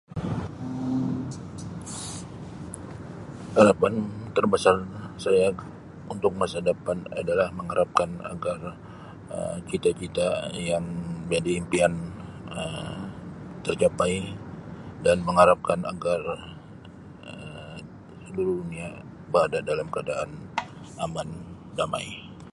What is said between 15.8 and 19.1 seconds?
agar Um dunia